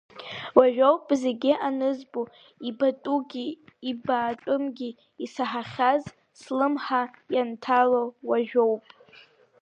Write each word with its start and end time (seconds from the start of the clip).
Уажәоуп 0.57 1.05
зегь 1.21 1.49
анызбо, 1.67 2.21
ибатәугьы 2.69 3.45
ибатәымгьы, 3.89 4.89
исаҳахьаз 5.23 6.03
слымҳа 6.41 7.01
ианҭало 7.33 8.01
уажәоуп. 8.27 8.83